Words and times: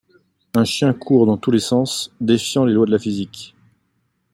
Un 0.55 0.63
chien 0.65 0.93
court 0.93 1.27
dans 1.27 1.37
tous 1.37 1.51
les 1.51 1.59
sens, 1.59 2.11
défiant 2.21 2.65
les 2.65 2.73
lois 2.73 2.87
de 2.87 2.91
la 2.91 2.97
physique. 2.97 3.53